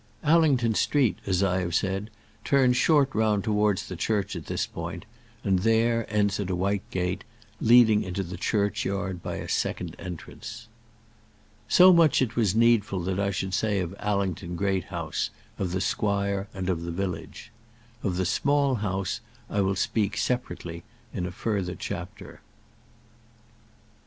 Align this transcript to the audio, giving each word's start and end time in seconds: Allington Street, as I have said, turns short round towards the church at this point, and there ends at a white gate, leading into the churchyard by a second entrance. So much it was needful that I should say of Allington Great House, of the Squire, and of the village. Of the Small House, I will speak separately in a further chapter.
Allington 0.23 0.73
Street, 0.73 1.19
as 1.27 1.43
I 1.43 1.59
have 1.59 1.75
said, 1.75 2.09
turns 2.43 2.75
short 2.75 3.13
round 3.13 3.43
towards 3.43 3.85
the 3.85 3.95
church 3.95 4.35
at 4.35 4.47
this 4.47 4.65
point, 4.65 5.05
and 5.43 5.59
there 5.59 6.11
ends 6.11 6.39
at 6.39 6.49
a 6.49 6.55
white 6.55 6.81
gate, 6.89 7.23
leading 7.59 8.01
into 8.01 8.23
the 8.23 8.35
churchyard 8.35 9.21
by 9.21 9.35
a 9.35 9.47
second 9.47 9.95
entrance. 9.99 10.67
So 11.67 11.93
much 11.93 12.19
it 12.19 12.35
was 12.35 12.55
needful 12.55 13.01
that 13.01 13.19
I 13.19 13.29
should 13.29 13.53
say 13.53 13.77
of 13.77 13.93
Allington 13.99 14.55
Great 14.55 14.85
House, 14.85 15.29
of 15.59 15.71
the 15.71 15.79
Squire, 15.79 16.47
and 16.51 16.67
of 16.67 16.81
the 16.81 16.89
village. 16.91 17.51
Of 18.01 18.17
the 18.17 18.25
Small 18.25 18.77
House, 18.81 19.21
I 19.51 19.61
will 19.61 19.75
speak 19.75 20.17
separately 20.17 20.83
in 21.13 21.27
a 21.27 21.31
further 21.31 21.75
chapter. 21.75 22.41